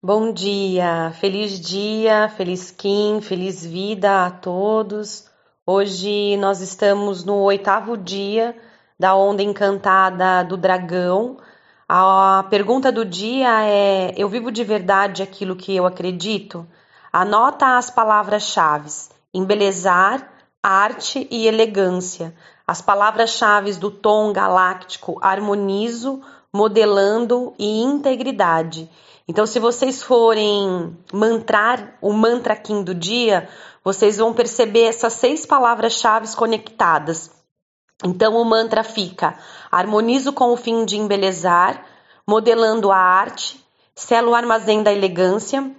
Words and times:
Bom 0.00 0.32
dia, 0.32 1.12
feliz 1.18 1.58
dia, 1.58 2.28
feliz 2.36 2.70
Kim, 2.70 3.20
feliz 3.20 3.66
vida 3.66 4.26
a 4.26 4.30
todos. 4.30 5.28
Hoje 5.66 6.36
nós 6.36 6.60
estamos 6.60 7.24
no 7.24 7.34
oitavo 7.38 7.96
dia 7.96 8.56
da 8.96 9.16
onda 9.16 9.42
encantada 9.42 10.44
do 10.44 10.56
dragão. 10.56 11.38
A 11.88 12.46
pergunta 12.48 12.92
do 12.92 13.04
dia 13.04 13.64
é: 13.64 14.14
Eu 14.16 14.28
vivo 14.28 14.52
de 14.52 14.62
verdade 14.62 15.20
aquilo 15.20 15.56
que 15.56 15.74
eu 15.74 15.84
acredito? 15.84 16.64
Anota 17.12 17.76
as 17.76 17.90
palavras-chave: 17.90 18.88
embelezar, 19.34 20.30
arte 20.62 21.26
e 21.28 21.48
elegância. 21.48 22.32
As 22.64 22.80
palavras-chave 22.80 23.72
do 23.72 23.90
tom 23.90 24.32
galáctico 24.32 25.18
harmonizo, 25.20 26.22
modelando 26.54 27.54
e 27.58 27.82
integridade. 27.82 28.90
Então, 29.26 29.46
se 29.46 29.58
vocês 29.58 30.02
forem 30.02 30.96
mantrar 31.12 31.98
o 32.00 32.12
mantra 32.12 32.56
Kim 32.56 32.82
do 32.82 32.94
dia, 32.94 33.48
vocês 33.84 34.16
vão 34.16 34.32
perceber 34.32 34.84
essas 34.84 35.12
seis 35.12 35.44
palavras-chave 35.44 36.34
conectadas. 36.34 37.30
Então, 38.04 38.36
o 38.36 38.44
mantra 38.44 38.82
fica: 38.82 39.38
harmonizo 39.70 40.32
com 40.32 40.52
o 40.52 40.56
fim 40.56 40.84
de 40.84 40.96
embelezar, 40.96 41.84
modelando 42.26 42.90
a 42.90 42.96
arte, 42.96 43.62
selo 43.94 44.30
o 44.30 44.34
armazém 44.34 44.82
da 44.82 44.92
elegância, 44.92 45.70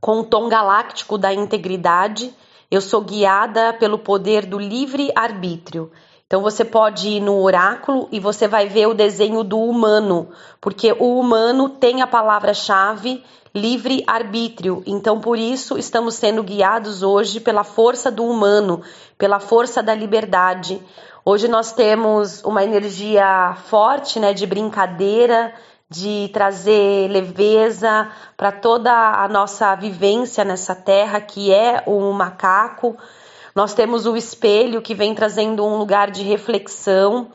com 0.00 0.20
o 0.20 0.24
tom 0.24 0.48
galáctico 0.48 1.16
da 1.16 1.32
integridade, 1.32 2.34
eu 2.70 2.80
sou 2.80 3.00
guiada 3.00 3.72
pelo 3.72 3.98
poder 3.98 4.44
do 4.44 4.58
livre 4.58 5.10
arbítrio. 5.14 5.90
Então 6.26 6.42
você 6.42 6.64
pode 6.64 7.08
ir 7.08 7.20
no 7.20 7.40
oráculo 7.40 8.08
e 8.10 8.18
você 8.18 8.48
vai 8.48 8.68
ver 8.68 8.88
o 8.88 8.94
desenho 8.94 9.44
do 9.44 9.60
humano, 9.60 10.28
porque 10.60 10.92
o 10.98 11.20
humano 11.20 11.68
tem 11.68 12.02
a 12.02 12.06
palavra-chave 12.06 13.22
livre 13.54 14.02
arbítrio. 14.08 14.82
Então 14.86 15.20
por 15.20 15.38
isso 15.38 15.78
estamos 15.78 16.16
sendo 16.16 16.42
guiados 16.42 17.04
hoje 17.04 17.38
pela 17.38 17.62
força 17.62 18.10
do 18.10 18.24
humano, 18.24 18.82
pela 19.16 19.38
força 19.38 19.80
da 19.80 19.94
liberdade. 19.94 20.82
Hoje 21.24 21.46
nós 21.46 21.70
temos 21.70 22.42
uma 22.42 22.64
energia 22.64 23.56
forte, 23.68 24.18
né, 24.18 24.32
de 24.32 24.46
brincadeira, 24.46 25.54
de 25.88 26.28
trazer 26.32 27.08
leveza 27.08 28.10
para 28.36 28.50
toda 28.50 28.92
a 28.92 29.28
nossa 29.28 29.76
vivência 29.76 30.44
nessa 30.44 30.74
terra 30.74 31.20
que 31.20 31.54
é 31.54 31.84
o 31.86 32.12
macaco. 32.12 32.96
Nós 33.56 33.72
temos 33.72 34.04
o 34.04 34.14
espelho 34.18 34.82
que 34.82 34.94
vem 34.94 35.14
trazendo 35.14 35.64
um 35.64 35.78
lugar 35.78 36.10
de 36.10 36.22
reflexão. 36.22 37.28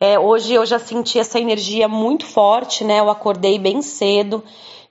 É, 0.00 0.18
hoje 0.18 0.52
eu 0.52 0.66
já 0.66 0.76
senti 0.76 1.20
essa 1.20 1.38
energia 1.38 1.86
muito 1.86 2.26
forte, 2.26 2.82
né? 2.82 2.98
Eu 2.98 3.08
acordei 3.08 3.60
bem 3.60 3.80
cedo 3.80 4.42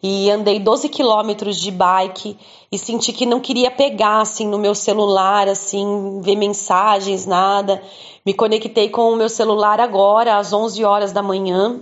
e 0.01 0.31
andei 0.31 0.59
12 0.59 0.87
quilômetros 0.87 1.57
de 1.57 1.71
bike 1.71 2.37
e 2.71 2.77
senti 2.77 3.11
que 3.11 3.25
não 3.25 3.41
queria 3.41 3.69
pegar 3.69 4.21
assim 4.21 4.47
no 4.47 4.57
meu 4.57 4.73
celular, 4.73 5.49
assim, 5.49 6.21
ver 6.21 6.37
mensagens, 6.37 7.25
nada. 7.25 7.83
Me 8.25 8.33
conectei 8.33 8.87
com 8.87 9.11
o 9.11 9.17
meu 9.17 9.27
celular 9.27 9.81
agora 9.81 10.37
às 10.37 10.53
11 10.53 10.85
horas 10.85 11.11
da 11.11 11.21
manhã 11.21 11.81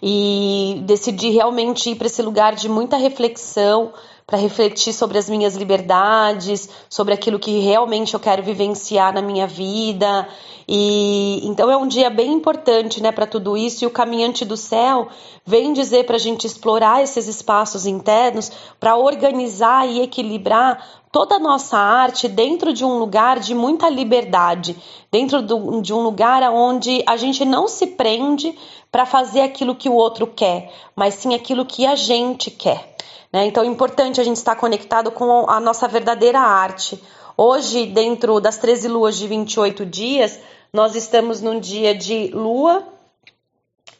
e 0.00 0.82
decidi 0.84 1.30
realmente 1.30 1.90
ir 1.90 1.96
para 1.96 2.06
esse 2.06 2.22
lugar 2.22 2.54
de 2.54 2.68
muita 2.68 2.96
reflexão, 2.96 3.92
para 4.26 4.38
refletir 4.38 4.92
sobre 4.92 5.18
as 5.18 5.28
minhas 5.28 5.56
liberdades, 5.56 6.68
sobre 6.88 7.14
aquilo 7.14 7.38
que 7.38 7.58
realmente 7.60 8.14
eu 8.14 8.20
quero 8.20 8.42
vivenciar 8.42 9.12
na 9.12 9.22
minha 9.22 9.46
vida. 9.46 10.28
E 10.66 11.40
então 11.44 11.70
é 11.70 11.76
um 11.76 11.86
dia 11.86 12.08
bem 12.08 12.32
importante, 12.32 13.02
né, 13.02 13.12
para 13.12 13.26
tudo 13.26 13.56
isso. 13.56 13.84
E 13.84 13.86
o 13.86 13.90
caminhante 13.90 14.44
do 14.44 14.56
céu 14.56 15.08
vem 15.44 15.72
dizer 15.72 16.04
para 16.04 16.16
a 16.16 16.20
gente 16.20 16.46
explorar 16.46 17.02
esses 17.02 17.26
espaços 17.26 17.86
internos 17.86 18.50
para 18.78 18.96
organizar 18.96 19.88
e 19.88 20.00
equilibrar 20.00 21.02
toda 21.10 21.34
a 21.34 21.38
nossa 21.38 21.76
arte 21.76 22.26
dentro 22.26 22.72
de 22.72 22.84
um 22.84 22.98
lugar 22.98 23.38
de 23.38 23.54
muita 23.54 23.88
liberdade, 23.90 24.74
dentro 25.10 25.42
do, 25.42 25.82
de 25.82 25.92
um 25.92 26.00
lugar 26.00 26.42
onde 26.50 27.02
a 27.06 27.18
gente 27.18 27.44
não 27.44 27.68
se 27.68 27.88
prende 27.88 28.56
para 28.90 29.04
fazer 29.04 29.42
aquilo 29.42 29.74
que 29.74 29.90
o 29.90 29.94
outro 29.94 30.26
quer, 30.26 30.72
mas 30.96 31.14
sim 31.14 31.34
aquilo 31.34 31.66
que 31.66 31.84
a 31.84 31.94
gente 31.94 32.50
quer. 32.50 32.91
Né? 33.32 33.46
Então 33.46 33.64
é 33.64 33.66
importante 33.66 34.20
a 34.20 34.24
gente 34.24 34.36
estar 34.36 34.56
conectado 34.56 35.10
com 35.10 35.48
a 35.48 35.58
nossa 35.58 35.88
verdadeira 35.88 36.38
arte. 36.38 37.02
Hoje, 37.36 37.86
dentro 37.86 38.40
das 38.40 38.58
13 38.58 38.88
luas 38.88 39.16
de 39.16 39.26
28 39.26 39.86
dias, 39.86 40.38
nós 40.72 40.94
estamos 40.94 41.40
num 41.40 41.58
dia 41.58 41.94
de 41.94 42.28
lua 42.28 42.86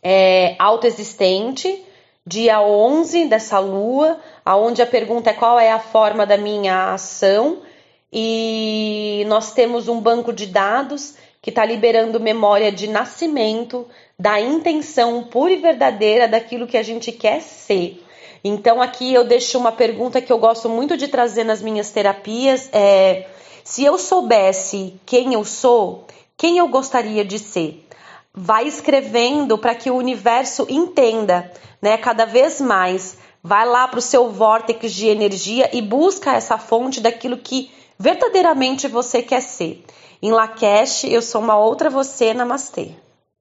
é, 0.02 0.54
autoexistente, 0.58 1.82
dia 2.26 2.60
11 2.60 3.26
dessa 3.26 3.58
lua, 3.58 4.18
aonde 4.44 4.82
a 4.82 4.86
pergunta 4.86 5.30
é 5.30 5.34
qual 5.34 5.58
é 5.58 5.72
a 5.72 5.78
forma 5.78 6.26
da 6.26 6.36
minha 6.36 6.92
ação, 6.92 7.62
e 8.12 9.24
nós 9.28 9.52
temos 9.52 9.88
um 9.88 9.98
banco 9.98 10.32
de 10.32 10.46
dados 10.46 11.14
que 11.40 11.50
está 11.50 11.64
liberando 11.64 12.20
memória 12.20 12.70
de 12.70 12.86
nascimento, 12.86 13.86
da 14.18 14.38
intenção 14.40 15.24
pura 15.24 15.52
e 15.52 15.56
verdadeira 15.56 16.28
daquilo 16.28 16.66
que 16.66 16.76
a 16.76 16.82
gente 16.82 17.10
quer 17.10 17.40
ser. 17.40 18.02
Então 18.44 18.82
aqui 18.82 19.12
eu 19.12 19.24
deixo 19.24 19.58
uma 19.58 19.72
pergunta 19.72 20.20
que 20.20 20.32
eu 20.32 20.38
gosto 20.38 20.68
muito 20.68 20.96
de 20.96 21.08
trazer 21.08 21.44
nas 21.44 21.62
minhas 21.62 21.90
terapias, 21.90 22.68
é 22.72 23.26
se 23.64 23.84
eu 23.84 23.96
soubesse 23.96 24.94
quem 25.06 25.34
eu 25.34 25.44
sou, 25.44 26.06
quem 26.36 26.58
eu 26.58 26.66
gostaria 26.66 27.24
de 27.24 27.38
ser? 27.38 27.86
Vai 28.34 28.66
escrevendo 28.66 29.56
para 29.56 29.74
que 29.74 29.90
o 29.90 29.96
universo 29.96 30.66
entenda, 30.68 31.50
né, 31.80 31.96
cada 31.96 32.24
vez 32.24 32.60
mais. 32.60 33.18
Vai 33.42 33.66
lá 33.66 33.86
para 33.86 33.98
o 33.98 34.02
seu 34.02 34.30
vórtice 34.30 34.88
de 34.88 35.08
energia 35.08 35.70
e 35.72 35.80
busca 35.80 36.32
essa 36.32 36.58
fonte 36.58 37.00
daquilo 37.00 37.36
que 37.36 37.70
verdadeiramente 37.98 38.88
você 38.88 39.22
quer 39.22 39.42
ser. 39.42 39.84
Em 40.20 40.32
Lakesh, 40.32 41.04
eu 41.04 41.22
sou 41.22 41.40
uma 41.40 41.56
outra 41.56 41.90
você, 41.90 42.34
namastê. 42.34 42.90